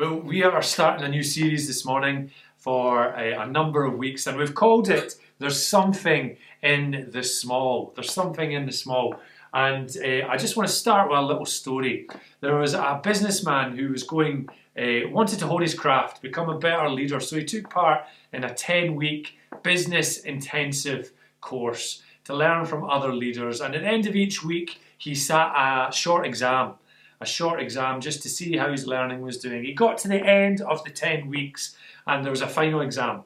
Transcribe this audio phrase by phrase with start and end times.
[0.00, 4.26] Well, we are starting a new series this morning for a, a, number of weeks,
[4.26, 7.92] and we've called it There's Something in the Small.
[7.94, 9.16] There's something in the small.
[9.52, 12.08] And uh, I just want to start with a little story.
[12.40, 16.58] There was a businessman who was going, uh, wanted to hone his craft, become a
[16.58, 17.20] better leader.
[17.20, 18.00] So he took part
[18.32, 21.12] in a 10 week business intensive
[21.42, 23.60] course to learn from other leaders.
[23.60, 26.76] And at the end of each week, he sat a short exam
[27.20, 29.64] a short exam just to see how his learning was doing.
[29.64, 33.24] He got to the end of the 10 weeks and there was a final exam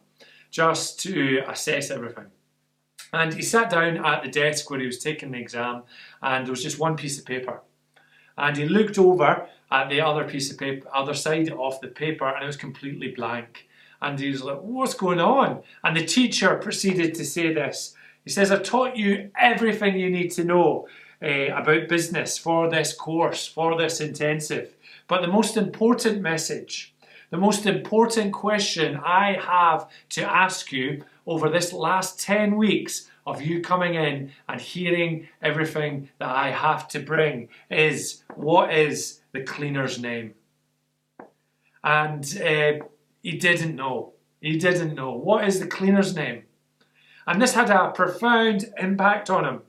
[0.51, 2.27] just to assess everything.
[3.13, 5.83] And he sat down at the desk where he was taking the exam
[6.23, 7.61] and there was just one piece of paper.
[8.37, 12.27] And he looked over at the other piece of paper, other side of the paper,
[12.29, 13.69] and it was completely blank.
[14.03, 15.63] And he was like, What's going on?
[15.85, 17.95] And the teacher proceeded to say this.
[18.25, 20.89] He says, I've taught you everything you need to know
[21.25, 24.75] uh, about business for this course, for this intensive.
[25.09, 26.95] But the most important message,
[27.31, 33.41] the most important question I have to ask you over this last 10 weeks of
[33.41, 39.43] you coming in and hearing everything that I have to bring is what is the
[39.43, 40.35] cleaner's name?
[41.83, 42.85] And uh,
[43.23, 44.13] he didn't know.
[44.41, 45.13] He didn't know.
[45.13, 46.45] What is the cleaner's name?
[47.27, 49.63] And this had a profound impact on him.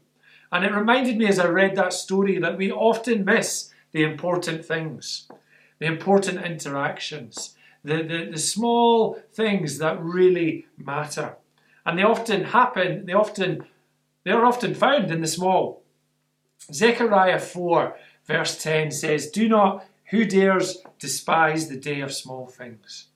[0.51, 4.65] And it reminded me as I read that story that we often miss the important
[4.65, 5.27] things,
[5.79, 11.38] the important interactions, the, the, the small things that really matter.
[11.85, 13.66] And they often happen, they often
[14.25, 15.83] they are often found in the small.
[16.73, 23.07] Zechariah 4, verse 10 says, Do not, who dares despise the day of small things?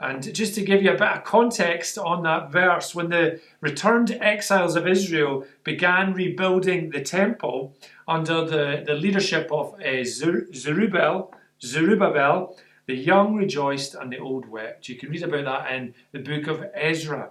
[0.00, 4.12] And just to give you a bit of context on that verse, when the returned
[4.20, 7.74] exiles of Israel began rebuilding the temple
[8.06, 14.88] under the, the leadership of uh, Zerubbabel, Zerubbabel, the young rejoiced and the old wept.
[14.88, 17.30] You can read about that in the book of Ezra.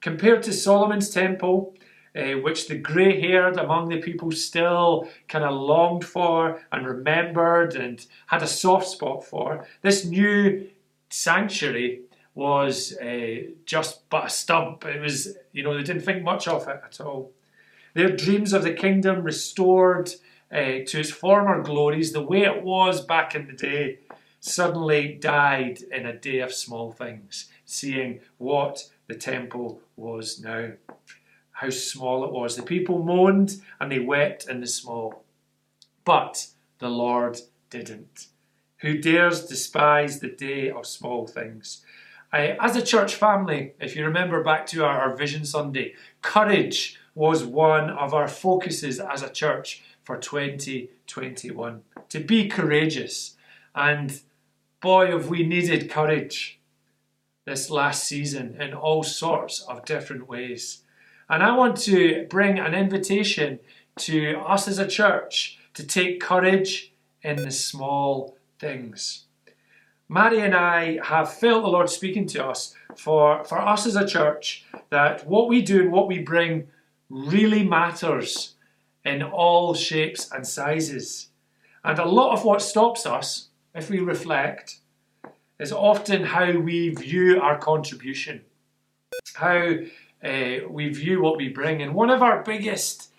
[0.00, 1.74] Compared to Solomon's temple,
[2.14, 7.74] uh, which the grey haired among the people still kind of longed for and remembered
[7.74, 10.68] and had a soft spot for, this new
[11.12, 12.02] sanctuary
[12.34, 13.36] was uh,
[13.66, 14.84] just but a stump.
[14.86, 17.32] It was, you know, they didn't think much of it at all.
[17.94, 20.10] Their dreams of the kingdom restored
[20.50, 23.98] uh, to its former glories, the way it was back in the day,
[24.40, 30.72] suddenly died in a day of small things, seeing what the temple was now,
[31.52, 32.56] how small it was.
[32.56, 35.24] The people moaned and they wept in the small,
[36.04, 36.48] but
[36.78, 37.40] the Lord
[37.70, 38.28] didn't.
[38.82, 41.84] Who dares despise the day of small things?
[42.32, 46.98] I, as a church family, if you remember back to our, our Vision Sunday, courage
[47.14, 51.82] was one of our focuses as a church for 2021.
[52.08, 53.36] To be courageous.
[53.74, 54.20] And
[54.80, 56.58] boy, have we needed courage
[57.44, 60.82] this last season in all sorts of different ways.
[61.28, 63.60] And I want to bring an invitation
[63.98, 66.92] to us as a church to take courage
[67.22, 69.24] in the small things.
[70.08, 74.06] Mary and I have felt the Lord speaking to us for, for us as a
[74.06, 76.68] church that what we do and what we bring
[77.10, 78.54] really matters
[79.04, 81.28] in all shapes and sizes.
[81.84, 84.78] And a lot of what stops us, if we reflect,
[85.58, 88.42] is often how we view our contribution,
[89.34, 89.74] how
[90.22, 91.82] uh, we view what we bring.
[91.82, 93.10] And one of our biggest,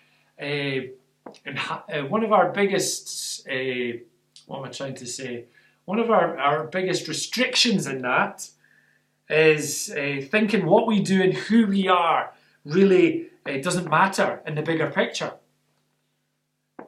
[0.41, 0.79] uh,
[2.07, 3.97] one of our biggest uh,
[4.47, 5.45] what am I trying to say?
[5.85, 8.49] One of our, our biggest restrictions in that
[9.29, 12.33] is uh, thinking what we do and who we are
[12.65, 15.33] really uh, doesn't matter in the bigger picture.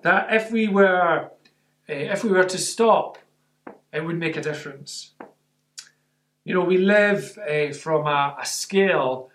[0.02, 1.30] That if we were, uh,
[1.88, 3.18] if we were to stop,
[3.92, 5.12] it would make a difference.
[6.44, 9.30] You know, we live uh, from a, a scale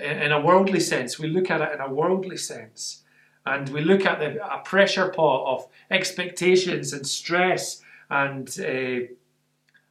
[0.00, 1.18] in a worldly sense.
[1.18, 3.02] We look at it in a worldly sense
[3.46, 9.06] and we look at the, a pressure pot of expectations and stress and uh,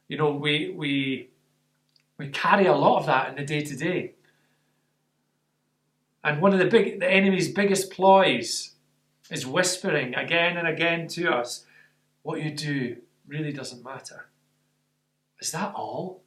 [0.08, 1.30] you know we we
[2.18, 4.14] we carry a lot of that in the day to day
[6.24, 8.76] and one of the big the enemy's biggest ploys
[9.30, 11.66] is whispering again and again to us
[12.24, 12.98] what you do
[13.28, 14.30] really doesn't matter.
[15.40, 16.24] Is that all?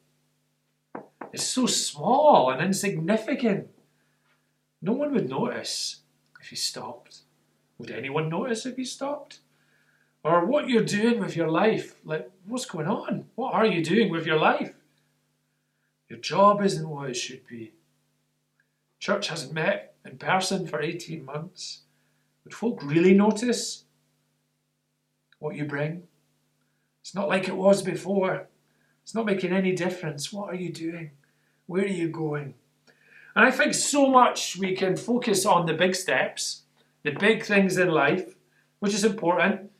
[1.31, 3.67] It's so small and insignificant.
[4.81, 6.01] No one would notice
[6.43, 7.21] if you stopped?
[7.77, 9.39] Would anyone notice if you stopped?
[10.23, 11.95] Or what you're doing with your life?
[12.03, 13.25] Like, what's going on?
[13.35, 14.75] What are you doing with your life?
[16.09, 17.73] Your job isn't what it should be.
[18.99, 21.81] Church hasn't met in person for 18 months.
[22.43, 23.85] Would folk really notice
[25.39, 26.03] what you bring?
[27.01, 28.47] It's not like it was before.
[29.01, 30.31] It's not making any difference.
[30.31, 31.11] What are you doing?
[31.67, 32.55] Where are you going?
[33.35, 36.63] And I think so much we can focus on the big steps,
[37.03, 38.35] the big things in life,
[38.79, 39.71] which is important,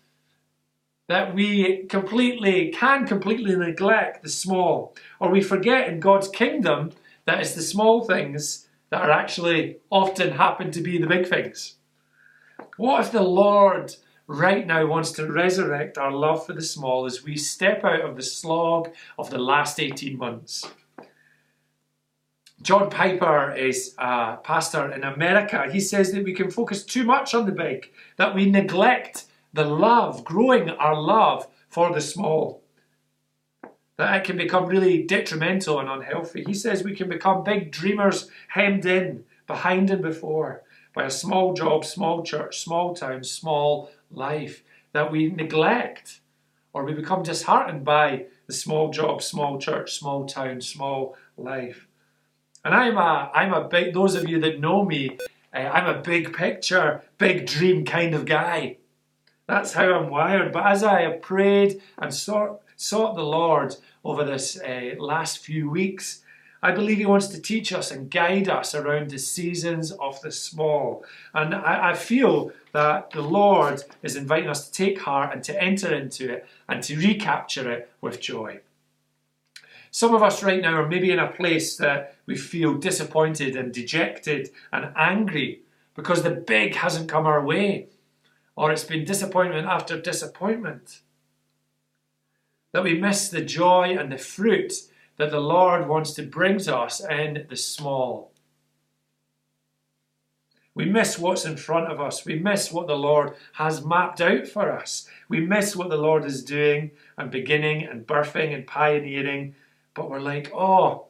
[1.07, 6.91] that we completely can completely neglect the small, or we forget in God's kingdom
[7.25, 11.75] that it's the small things that are actually often happen to be the big things.
[12.77, 13.95] What if the Lord
[14.27, 18.15] right now wants to resurrect our love for the small as we step out of
[18.15, 20.65] the slog of the last 18 months?
[22.63, 25.67] John Piper is a pastor in America.
[25.69, 29.65] He says that we can focus too much on the big, that we neglect the
[29.65, 32.63] love, growing our love for the small.
[33.97, 36.45] That it can become really detrimental and unhealthy.
[36.47, 40.63] He says we can become big dreamers hemmed in, behind and before,
[40.95, 44.63] by a small job, small church, small town, small life
[44.93, 46.21] that we neglect
[46.71, 51.87] or we become disheartened by the small job, small church, small town, small life.
[52.65, 55.17] And I'm a, I'm a big, those of you that know me,
[55.53, 58.77] uh, I'm a big picture, big dream kind of guy.
[59.47, 60.53] That's how I'm wired.
[60.53, 63.75] But as I have prayed and sought, sought the Lord
[64.05, 66.21] over this uh, last few weeks,
[66.61, 70.31] I believe He wants to teach us and guide us around the seasons of the
[70.31, 71.03] small.
[71.33, 75.61] And I, I feel that the Lord is inviting us to take heart and to
[75.61, 78.61] enter into it and to recapture it with joy.
[79.95, 83.71] Some of us right now are maybe in a place that we feel disappointed and
[83.71, 85.61] dejected and angry
[85.93, 87.89] because the big hasn't come our way,
[88.55, 91.01] or it's been disappointment after disappointment.
[92.71, 94.73] That we miss the joy and the fruit
[95.17, 98.31] that the Lord wants to bring to us in the small.
[100.73, 102.25] We miss what's in front of us.
[102.25, 105.07] We miss what the Lord has mapped out for us.
[105.29, 109.53] We miss what the Lord is doing and beginning and birthing and pioneering
[109.93, 111.07] but we're like, oh,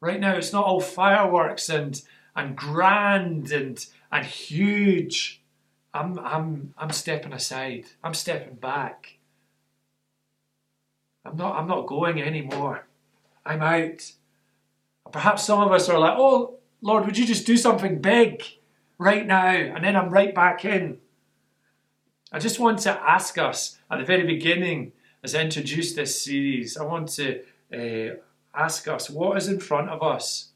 [0.00, 2.00] right now it's not all fireworks and
[2.36, 5.42] and grand and and huge.
[5.92, 7.86] I'm I'm I'm stepping aside.
[8.02, 9.18] I'm stepping back.
[11.24, 12.86] I'm not I'm not going anymore.
[13.46, 14.12] I'm out.
[15.10, 18.42] Perhaps some of us are like, oh Lord, would you just do something big
[18.98, 19.48] right now?
[19.48, 20.98] And then I'm right back in.
[22.32, 24.92] I just want to ask us at the very beginning,
[25.22, 27.42] as I introduce this series, I want to
[27.72, 28.16] uh,
[28.54, 30.50] ask us what is in front of us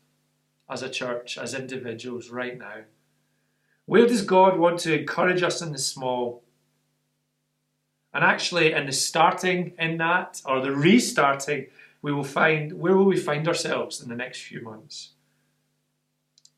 [0.71, 2.83] as a church, as individuals right now.
[3.87, 6.43] Where does God want to encourage us in the small?
[8.13, 11.69] And actually, in the starting in that, or the restarting,
[12.03, 15.13] we will find where will we find ourselves in the next few months?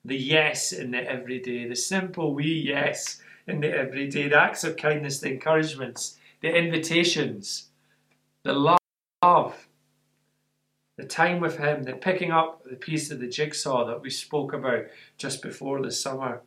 [0.05, 4.76] The yes in the everyday, the simple wee yes in the everyday, the acts of
[4.76, 7.69] kindness, the encouragements, the invitations,
[8.43, 8.80] the love,
[11.10, 14.86] time with Him, the picking up the piece of the jigsaw that we spoke about
[15.18, 16.40] just before the summer.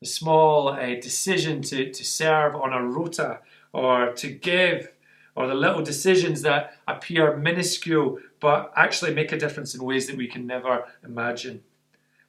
[0.00, 3.40] The small uh, decision to, to serve on a rota
[3.72, 4.92] or to give,
[5.34, 10.16] or the little decisions that appear minuscule but actually make a difference in ways that
[10.16, 11.62] we can never imagine.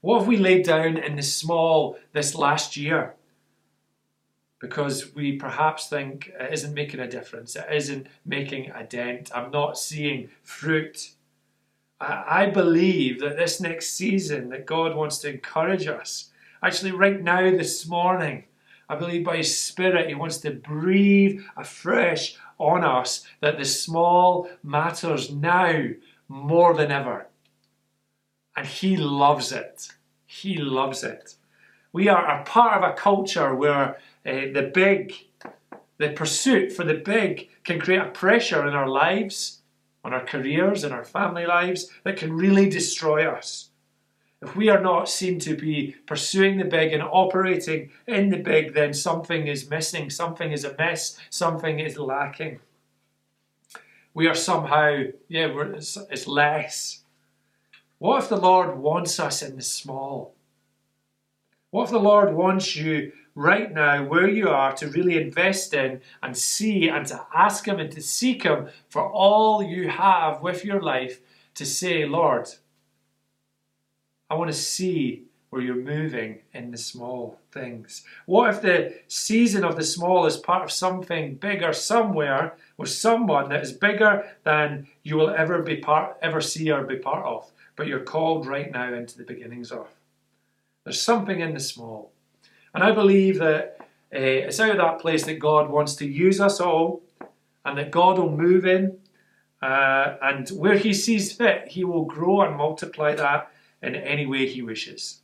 [0.02, 3.16] What have we laid down in the small this last year?
[4.60, 9.52] Because we perhaps think it isn't making a difference, it isn't making a dent, I'm
[9.52, 11.12] not seeing fruit.
[12.00, 16.30] I believe that this next season that God wants to encourage us.
[16.64, 18.46] Actually, right now, this morning,
[18.90, 24.50] I believe by His Spirit, He wants to breathe afresh on us that the small
[24.64, 25.88] matters now
[26.28, 27.28] more than ever.
[28.56, 29.90] And He loves it.
[30.26, 31.36] He loves it.
[31.94, 35.14] We are a part of a culture where uh, the big,
[35.98, 39.62] the pursuit for the big can create a pressure in our lives,
[40.04, 43.70] on our careers, in our family lives that can really destroy us.
[44.42, 48.74] If we are not seen to be pursuing the big and operating in the big,
[48.74, 52.60] then something is missing, something is amiss, something is lacking.
[54.14, 57.04] We are somehow, yeah, it's, it's less.
[57.98, 60.36] What if the Lord wants us in the small?
[61.72, 66.02] What if the Lord wants you right now, where you are, to really invest in
[66.24, 70.66] and see and to ask Him and to seek Him for all you have with
[70.66, 71.22] your life
[71.54, 72.50] to say, Lord,
[74.30, 78.04] I want to see where you're moving in the small things.
[78.26, 83.50] What if the season of the small is part of something bigger somewhere with someone
[83.50, 87.52] that is bigger than you will ever be part ever see or be part of,
[87.76, 89.88] but you're called right now into the beginnings of.
[90.84, 92.12] There's something in the small.
[92.78, 93.78] And I believe that
[94.14, 97.02] uh, it's out of that place that God wants to use us all
[97.66, 99.00] and that God will move in.
[99.64, 104.46] Uh, and where He sees fit, He will grow and multiply that in any way
[104.46, 105.22] He wishes.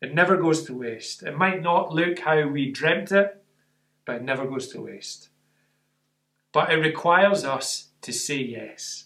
[0.00, 1.22] It never goes to waste.
[1.22, 3.44] It might not look how we dreamt it,
[4.06, 5.28] but it never goes to waste.
[6.50, 9.04] But it requires us to say yes.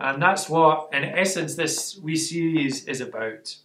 [0.00, 3.58] And that's what, in essence, this wee series is about.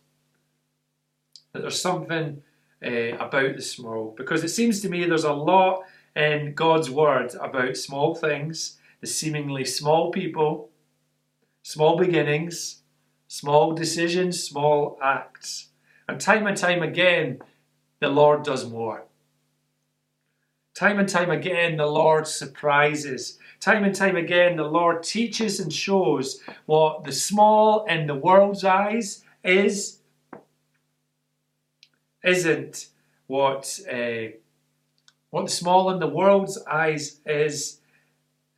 [1.54, 2.44] That there's something
[2.86, 5.84] uh, about the small, because it seems to me there's a lot
[6.16, 10.70] in God's word about small things, the seemingly small people,
[11.64, 12.82] small beginnings,
[13.28, 15.70] small decisions, small acts.
[16.08, 17.40] And time and time again,
[18.00, 19.06] the Lord does more.
[20.74, 23.38] Time and time again, the Lord surprises.
[23.60, 28.64] Time and time again, the Lord teaches and shows what the small in the world's
[28.64, 30.00] eyes is,
[32.24, 32.88] isn't
[33.28, 34.36] what uh,
[35.30, 37.80] what the small in the world's eyes is,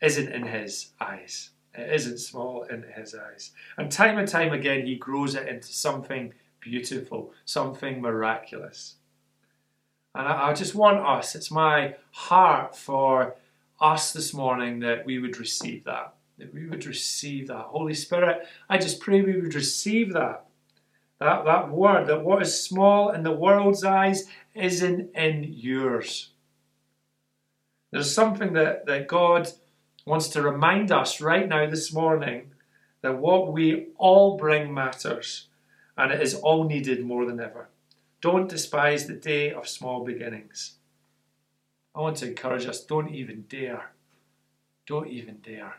[0.01, 1.51] isn't in His eyes.
[1.75, 3.51] It isn't small in His eyes.
[3.77, 8.95] And time and time again, He grows it into something beautiful, something miraculous.
[10.15, 13.35] And I, I just want us, it's my heart for
[13.79, 16.13] us this morning that we would receive that.
[16.39, 17.57] That we would receive that.
[17.57, 20.45] Holy Spirit, I just pray we would receive that.
[21.23, 26.31] That, that word, that what is small in the world's eyes isn't in yours.
[27.91, 29.49] There's something that, that God
[30.05, 32.51] wants to remind us right now this morning
[33.03, 35.47] that what we all bring matters
[35.95, 37.69] and it is all needed more than ever.
[38.19, 40.73] Don't despise the day of small beginnings.
[41.95, 43.93] I want to encourage us don't even dare.
[44.85, 45.75] Don't even dare.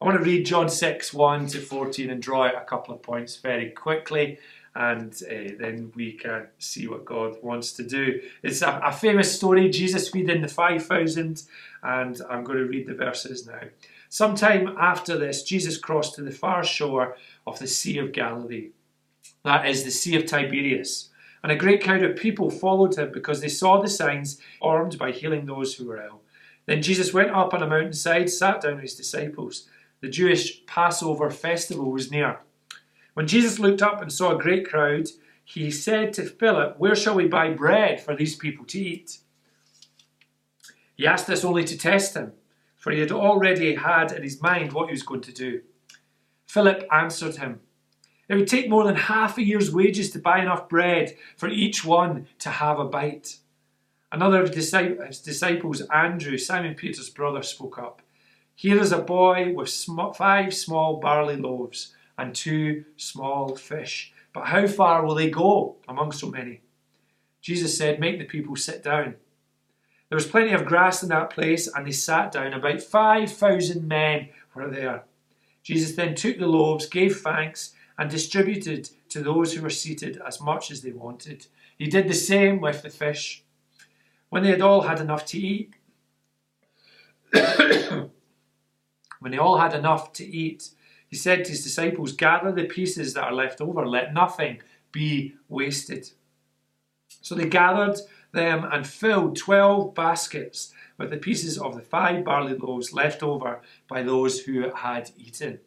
[0.00, 3.02] I want to read John 6 1 to 14 and draw out a couple of
[3.02, 4.38] points very quickly,
[4.74, 8.18] and uh, then we can see what God wants to do.
[8.42, 11.42] It's a, a famous story Jesus feeding the 5,000,
[11.82, 13.60] and I'm going to read the verses now.
[14.08, 18.70] Sometime after this, Jesus crossed to the far shore of the Sea of Galilee.
[19.44, 21.10] That is the Sea of Tiberias.
[21.42, 25.10] And a great crowd of people followed him because they saw the signs performed by
[25.12, 26.22] healing those who were ill.
[26.64, 29.68] Then Jesus went up on a mountainside, sat down with his disciples.
[30.00, 32.40] The Jewish Passover festival was near.
[33.14, 35.08] When Jesus looked up and saw a great crowd,
[35.44, 39.18] he said to Philip, Where shall we buy bread for these people to eat?
[40.94, 42.32] He asked this only to test him,
[42.76, 45.62] for he had already had in his mind what he was going to do.
[46.46, 47.60] Philip answered him,
[48.30, 51.84] it would take more than half a year's wages to buy enough bread for each
[51.84, 53.38] one to have a bite.
[54.12, 58.02] Another of his disciples, Andrew, Simon Peter's brother, spoke up.
[58.60, 59.70] Here is a boy with
[60.14, 64.12] five small barley loaves and two small fish.
[64.34, 66.60] But how far will they go among so many?
[67.40, 69.14] Jesus said, Make the people sit down.
[70.10, 72.52] There was plenty of grass in that place, and they sat down.
[72.52, 75.04] About 5,000 men were there.
[75.62, 80.38] Jesus then took the loaves, gave thanks, and distributed to those who were seated as
[80.38, 81.46] much as they wanted.
[81.78, 83.42] He did the same with the fish.
[84.28, 85.72] When they had all had enough to eat,
[89.20, 90.70] when they all had enough to eat,
[91.08, 94.60] he said to his disciples, Gather the pieces that are left over, let nothing
[94.92, 96.10] be wasted.
[97.20, 98.00] So they gathered
[98.32, 103.60] them and filled twelve baskets with the pieces of the five barley loaves left over
[103.88, 105.60] by those who had eaten.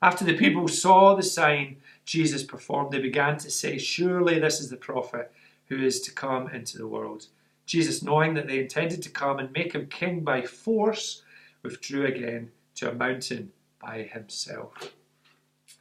[0.00, 4.68] After the people saw the sign Jesus performed, they began to say, Surely this is
[4.68, 5.30] the prophet
[5.66, 7.26] who is to come into the world.
[7.66, 11.22] Jesus, knowing that they intended to come and make him king by force,
[11.62, 14.94] withdrew again to a mountain by himself.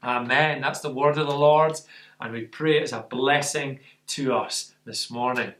[0.03, 0.61] Amen.
[0.61, 1.79] That's the word of the Lord,
[2.19, 5.53] and we pray it as a blessing to us this morning.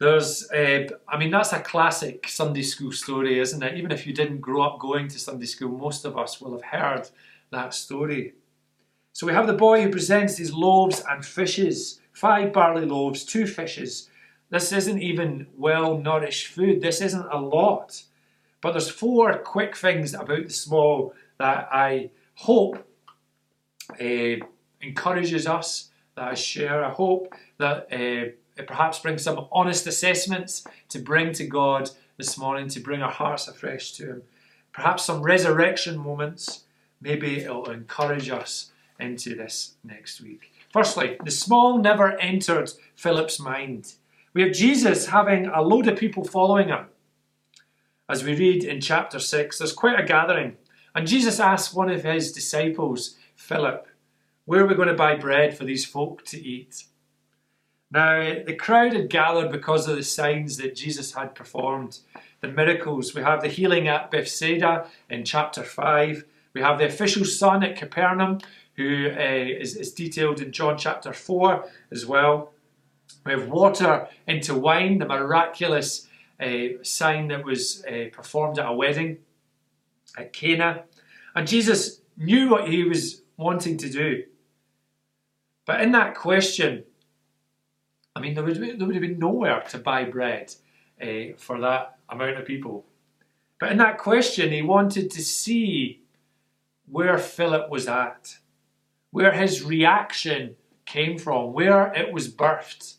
[0.00, 3.76] There's, uh, I mean, that's a classic Sunday school story, isn't it?
[3.76, 6.62] Even if you didn't grow up going to Sunday school, most of us will have
[6.62, 7.08] heard
[7.50, 8.34] that story.
[9.12, 13.46] So we have the boy who presents these loaves and fishes five barley loaves, two
[13.46, 14.10] fishes.
[14.50, 18.02] This isn't even well nourished food, this isn't a lot.
[18.60, 22.84] But there's four quick things about the small that I hope
[24.00, 24.44] uh,
[24.80, 26.84] encourages us, that I share.
[26.84, 27.92] I hope that.
[27.92, 28.32] Uh,
[28.66, 33.48] perhaps brings some honest assessments to bring to God this morning, to bring our hearts
[33.48, 34.22] afresh to Him.
[34.72, 36.64] Perhaps some resurrection moments.
[37.00, 40.52] Maybe it'll encourage us into this next week.
[40.72, 43.94] Firstly, the small never entered Philip's mind.
[44.34, 46.86] We have Jesus having a load of people following him.
[48.10, 50.56] As we read in chapter 6, there's quite a gathering.
[50.94, 53.86] And Jesus asks one of his disciples, Philip,
[54.46, 56.84] where are we going to buy bread for these folk to eat?
[57.90, 62.00] Now, the crowd had gathered because of the signs that Jesus had performed,
[62.40, 63.14] the miracles.
[63.14, 66.24] We have the healing at Bethsaida in chapter 5.
[66.54, 68.38] We have the official son at Capernaum,
[68.76, 72.52] who uh, is, is detailed in John chapter 4 as well.
[73.26, 76.07] We have water into wine, the miraculous
[76.40, 79.18] uh, sign that was uh, performed at a wedding
[80.16, 80.84] at Cana.
[81.34, 84.24] And Jesus knew what he was wanting to do.
[85.66, 86.84] But in that question,
[88.16, 90.54] I mean, there would, there would have been nowhere to buy bread
[91.00, 92.84] uh, for that amount of people.
[93.60, 96.02] But in that question, he wanted to see
[96.90, 98.38] where Philip was at,
[99.10, 102.96] where his reaction came from, where it was birthed,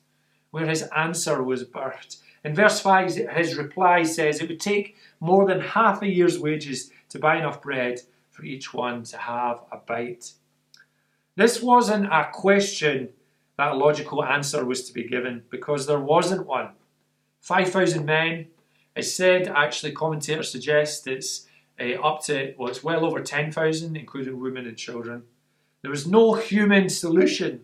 [0.51, 2.17] where his answer was birthed.
[2.43, 6.91] In verse 5, his reply says it would take more than half a year's wages
[7.10, 10.34] to buy enough bread for each one to have a bite.
[11.36, 13.10] This wasn't a question
[13.58, 16.69] that logical answer was to be given because there wasn't one.
[17.41, 18.48] 5,000 men,
[18.96, 21.48] it's said, actually, commentators suggest it's
[21.79, 25.24] uh, up to, well, it's well over 10,000, including women and children.
[25.81, 27.62] There was no human solution.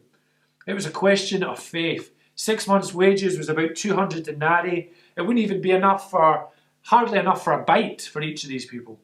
[0.68, 2.12] It was a question of faith.
[2.36, 4.92] Six months' wages was about 200 denarii.
[5.16, 6.50] It wouldn't even be enough for,
[6.84, 9.00] hardly enough for a bite for each of these people.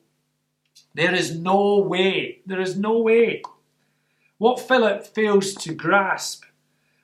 [0.94, 3.42] There is no way, there is no way.
[4.38, 6.44] What Philip fails to grasp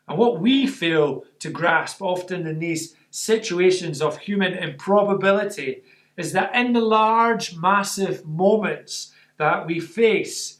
[0.07, 5.83] and what we fail to grasp often in these situations of human improbability
[6.15, 10.56] is that in the large, massive moments that we face,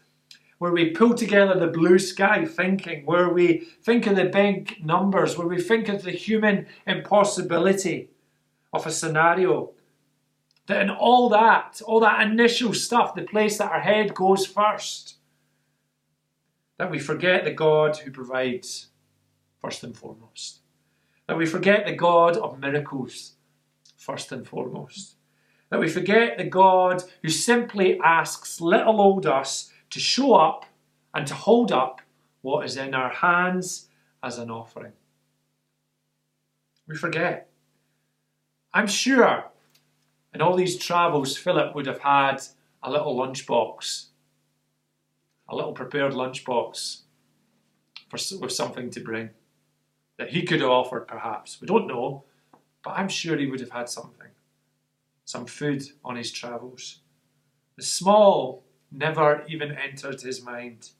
[0.58, 5.38] where we pull together the blue sky thinking, where we think of the big numbers,
[5.38, 8.10] where we think of the human impossibility
[8.74, 9.72] of a scenario,
[10.66, 15.16] that in all that, all that initial stuff, the place that our head goes first,
[16.78, 18.88] that we forget the God who provides
[19.60, 20.60] first and foremost.
[21.28, 23.34] That we forget the God of miracles,
[23.98, 25.16] first and foremost.
[25.70, 30.66] That we forget the God who simply asks little old us to show up
[31.14, 32.02] and to hold up
[32.42, 33.88] what is in our hands
[34.24, 34.94] as an offering.
[36.88, 37.50] We forget.
[38.74, 39.46] I'm sure
[40.34, 42.44] in all these travels, Philip would have had
[42.84, 44.06] a little lunchbox,
[45.50, 47.02] a little prepared lunchbox
[48.10, 49.32] for, with something to bring
[50.18, 51.60] that he could have offered, perhaps.
[51.62, 52.24] We don't know,
[52.84, 54.30] but I'm sure he would have had something,
[55.26, 57.00] some food on his travels.
[57.76, 60.92] The small never even entered his mind.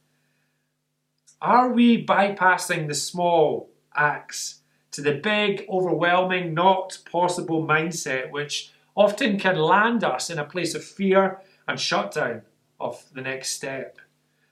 [1.42, 9.40] Are we bypassing the small acts to the big, overwhelming, not possible mindset, which often
[9.40, 12.42] can land us in a place of fear and shutdown
[12.80, 13.98] of the next step?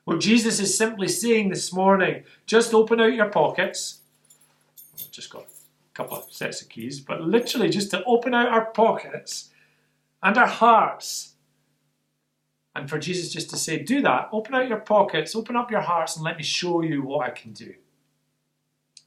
[0.05, 4.01] Well, Jesus is simply saying this morning just open out your pockets
[4.99, 8.49] I've just got a couple of sets of keys, but literally just to open out
[8.49, 9.49] our pockets
[10.23, 11.34] and our hearts.
[12.75, 15.81] And for Jesus just to say, do that, open out your pockets, open up your
[15.81, 17.73] hearts, and let me show you what I can do.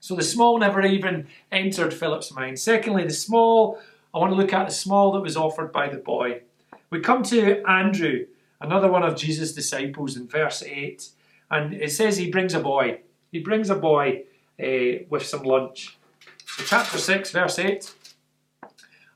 [0.01, 2.59] So the small never even entered Philip's mind.
[2.59, 3.79] Secondly, the small,
[4.15, 6.43] I want to look at the small that was offered by the boy.
[6.91, 8.27] We come to Andrew,
[8.61, 11.11] another one of Jesus' disciples, in verse 8,
[11.51, 13.01] and it says he brings a boy.
[13.31, 14.25] He brings a boy
[14.63, 15.99] uh, with some lunch.
[16.47, 17.93] So, chapter 6, verse 8.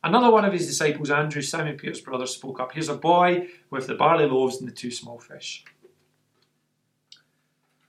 [0.04, 2.72] Another one of his disciples, Andrew, Simon Peter's brother, spoke up.
[2.72, 5.64] Here's a boy with the barley loaves and the two small fish.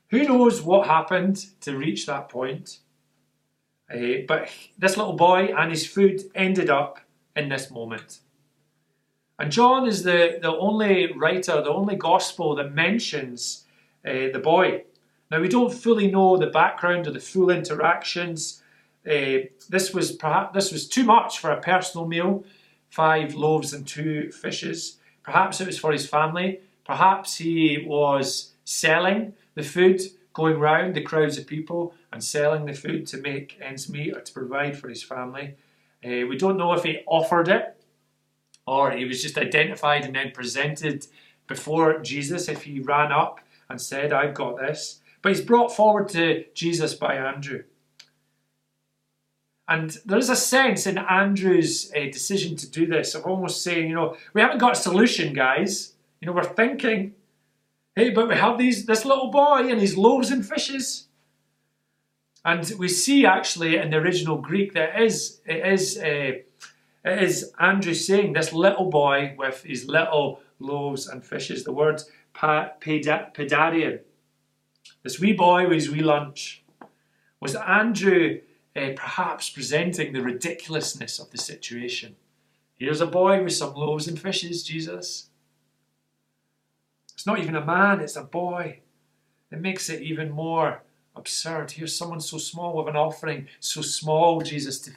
[0.09, 2.79] Who knows what happened to reach that point?
[3.91, 6.99] Uh, but this little boy and his food ended up
[7.35, 8.19] in this moment.
[9.39, 13.65] And John is the, the only writer, the only gospel that mentions
[14.05, 14.83] uh, the boy.
[15.31, 18.62] Now, we don't fully know the background or the full interactions.
[19.05, 22.43] Uh, this was perhaps this was too much for a personal meal,
[22.89, 24.97] five loaves and two fishes.
[25.23, 26.59] Perhaps it was for his family.
[26.85, 30.01] Perhaps he was selling the food,
[30.33, 34.21] going round the crowds of people and selling the food to make ends meet or
[34.21, 35.55] to provide for his family.
[36.03, 37.81] Uh, we don't know if he offered it
[38.65, 41.07] or he was just identified and then presented
[41.47, 43.39] before Jesus if he ran up
[43.69, 44.99] and said, I've got this.
[45.21, 47.63] But he's brought forward to Jesus by Andrew.
[49.67, 53.89] And there is a sense in Andrew's uh, decision to do this of almost saying,
[53.89, 55.93] you know, we haven't got a solution, guys.
[56.19, 57.13] You know, we're thinking,
[57.95, 61.07] hey, but we have these this little boy and his loaves and fishes.
[62.45, 66.33] And we see actually in the original Greek that it is it is uh,
[67.05, 71.63] it is Andrew saying this little boy with his little loaves and fishes.
[71.63, 72.01] The word
[72.35, 73.99] paidarion
[75.03, 76.63] this wee boy with his wee lunch.
[77.39, 78.39] Was Andrew
[78.75, 82.15] uh, perhaps presenting the ridiculousness of the situation.
[82.75, 85.29] Here's a boy with some loaves and fishes, Jesus.
[87.13, 88.79] It's not even a man, it's a boy.
[89.51, 90.81] It makes it even more
[91.15, 91.71] absurd.
[91.71, 94.91] Here's someone so small with an offering, so small, Jesus, to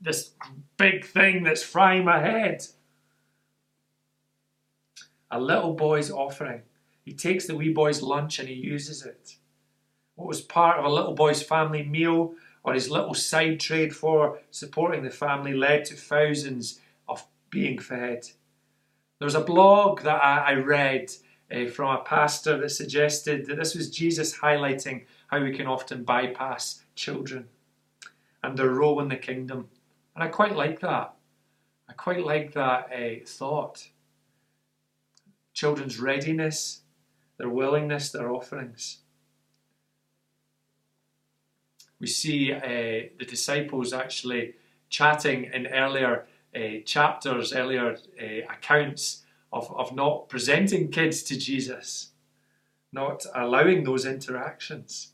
[0.00, 0.32] this
[0.76, 2.66] big thing that's frying my head.
[5.30, 6.62] A little boy's offering.
[7.04, 9.36] He takes the wee boy's lunch and he uses it.
[10.16, 12.34] What was part of a little boy's family meal
[12.66, 18.28] or his little side trade for supporting the family led to thousands of being fed.
[19.18, 21.12] There was a blog that I, read
[21.50, 26.02] uh, from a pastor that suggested that this was Jesus highlighting how we can often
[26.02, 27.48] bypass children
[28.42, 29.68] and their role in the kingdom.
[30.16, 31.14] And I quite like that.
[31.88, 33.88] I quite like that uh, thought.
[35.54, 36.80] Children's readiness,
[37.38, 38.98] their willingness, their offerings.
[42.00, 42.60] We see uh,
[43.18, 44.54] the disciples actually
[44.88, 52.10] chatting in earlier uh, chapters, earlier uh, accounts of, of not presenting kids to Jesus,
[52.92, 55.12] not allowing those interactions.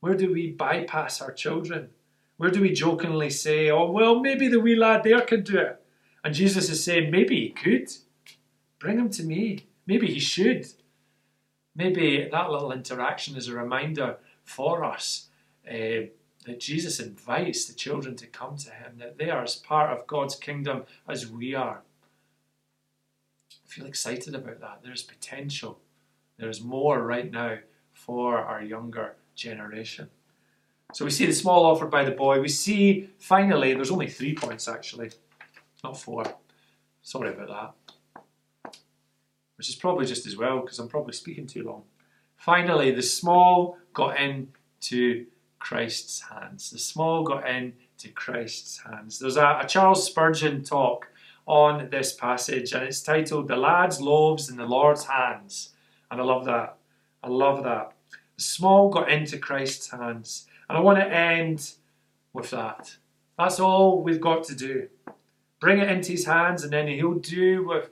[0.00, 1.90] Where do we bypass our children?
[2.38, 5.82] Where do we jokingly say, oh, well, maybe the wee lad there could do it?
[6.24, 7.90] And Jesus is saying, maybe he could.
[8.78, 9.66] Bring him to me.
[9.86, 10.66] Maybe he should.
[11.74, 15.28] Maybe that little interaction is a reminder for us
[15.70, 16.08] uh,
[16.46, 20.06] that Jesus invites the children to come to him, that they are as part of
[20.06, 21.82] God's kingdom as we are.
[23.52, 24.80] I feel excited about that.
[24.82, 25.78] There's potential.
[26.38, 27.58] There's more right now
[27.92, 30.08] for our younger generation.
[30.92, 32.40] So we see the small offered by the boy.
[32.40, 35.10] We see finally, there's only three points actually,
[35.84, 36.24] not four.
[37.02, 37.74] Sorry about
[38.64, 38.72] that.
[39.56, 41.82] Which is probably just as well because I'm probably speaking too long.
[42.36, 45.26] Finally, the small got into
[45.60, 46.70] Christ's hands.
[46.70, 49.18] The small got into Christ's hands.
[49.18, 51.06] There's a, a Charles Spurgeon talk
[51.46, 55.70] on this passage, and it's titled The Lad's Loaves in the Lord's Hands.
[56.10, 56.76] And I love that.
[57.22, 57.92] I love that.
[58.36, 60.48] The small got into Christ's hands.
[60.68, 61.72] And I want to end
[62.32, 62.96] with that.
[63.38, 64.88] That's all we've got to do.
[65.60, 67.90] Bring it into his hands, and then he'll do with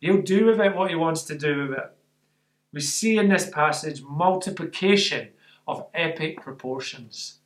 [0.00, 1.92] he'll do with it what he wants to do with it.
[2.72, 5.28] We see in this passage multiplication
[5.70, 7.38] of epic proportions,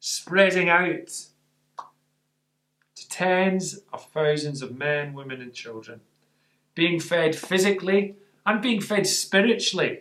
[0.00, 1.08] spreading out
[2.94, 6.00] to tens of thousands of men, women, and children,
[6.74, 8.14] being fed physically
[8.46, 10.00] and being fed spiritually,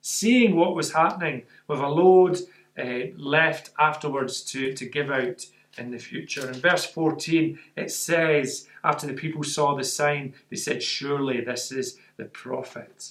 [0.00, 2.38] seeing what was happening with a load
[2.78, 5.46] uh, left afterwards to, to give out
[5.78, 6.48] in the future.
[6.50, 11.72] In verse 14, it says, After the people saw the sign, they said, Surely this
[11.72, 13.10] is the prophet.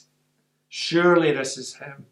[0.70, 2.06] Surely this is him.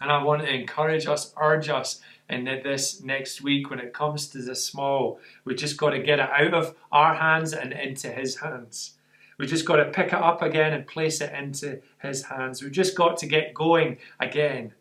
[0.00, 4.28] And I want to encourage us, urge us in this next week when it comes
[4.28, 8.08] to the small, we just got to get it out of our hands and into
[8.10, 8.94] his hands.
[9.38, 12.62] We just got to pick it up again and place it into his hands.
[12.62, 14.74] We've just got to get going again.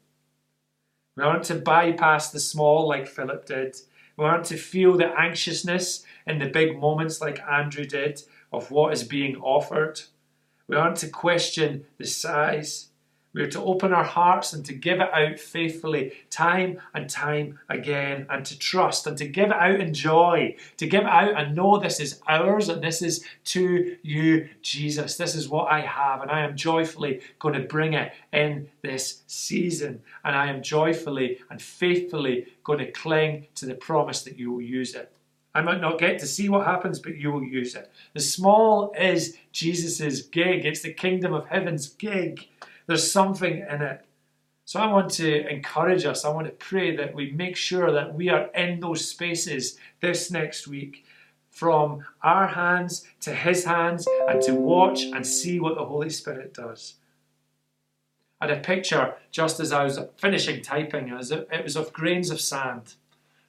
[1.16, 3.78] We aren't to bypass the small like Philip did.
[4.18, 8.94] We aren't to feel the anxiousness in the big moments like Andrew did of what
[8.94, 10.02] is being offered.
[10.68, 12.87] We aren't to question the size.
[13.38, 17.60] We are to open our hearts and to give it out faithfully, time and time
[17.70, 21.40] again, and to trust and to give it out in joy, to give it out
[21.40, 25.18] and know this is ours and this is to you, Jesus.
[25.18, 29.22] This is what I have, and I am joyfully going to bring it in this
[29.28, 30.02] season.
[30.26, 34.64] And I am joyfully and faithfully going to cling to the promise that you will
[34.64, 35.14] use it.
[35.54, 37.92] I might not get to see what happens, but you will use it.
[38.14, 42.48] The small is Jesus' gig, it's the kingdom of heaven's gig.
[42.88, 44.06] There's something in it.
[44.64, 48.14] So I want to encourage us, I want to pray that we make sure that
[48.14, 51.06] we are in those spaces this next week
[51.50, 56.54] from our hands to his hands and to watch and see what the Holy Spirit
[56.54, 56.96] does.
[58.40, 62.40] I had a picture just as I was finishing typing, it was of grains of
[62.40, 62.96] sand.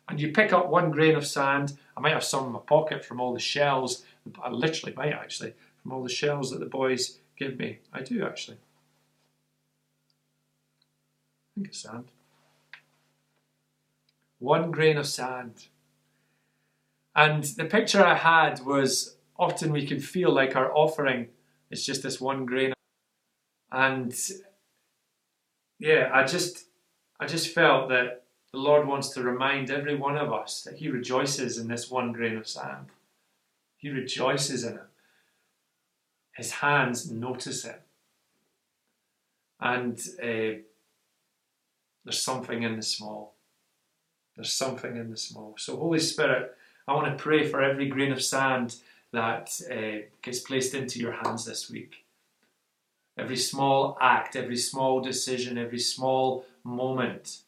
[0.08, 3.04] And you pick up one grain of sand, I might have some in my pocket
[3.04, 4.04] from all the shells,
[4.42, 7.78] I literally might actually, from all the shells that the boys give me.
[7.92, 8.58] I do actually
[11.58, 12.04] think it's sand.
[14.38, 15.66] One grain of sand.
[17.16, 21.28] And the picture I had was often we can feel like our offering
[21.70, 22.72] is just this one grain.
[23.72, 24.14] And
[25.80, 26.66] yeah, I just
[27.18, 30.88] I just felt that the Lord wants to remind every one of us that He
[30.88, 32.86] rejoices in this one grain of sand.
[33.76, 34.86] He rejoices in it.
[36.36, 37.82] His hands notice it.
[39.60, 40.62] And uh,
[42.08, 43.34] there's something in the small.
[44.34, 45.56] There's something in the small.
[45.58, 48.76] So, Holy Spirit, I want to pray for every grain of sand
[49.12, 52.06] that uh, gets placed into your hands this week.
[53.18, 57.40] Every small act, every small decision, every small moment.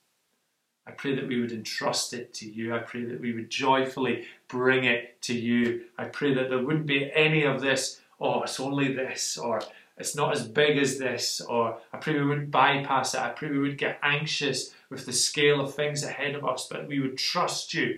[0.87, 2.75] I pray that we would entrust it to you.
[2.75, 5.85] I pray that we would joyfully bring it to you.
[5.97, 9.63] I pray that there wouldn't be any of this, oh, it's only this, or
[10.01, 13.21] it's not as big as this, or I pray we wouldn't bypass it.
[13.21, 16.89] I pray we would get anxious with the scale of things ahead of us, but
[16.89, 17.97] we would trust you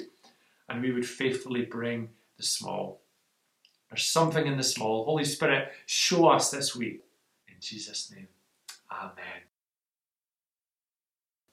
[0.69, 3.01] and we would faithfully bring the small.
[3.89, 5.05] There's something in the small.
[5.05, 7.03] Holy Spirit, show us this week.
[7.47, 8.29] In Jesus' name,
[8.91, 9.52] Amen.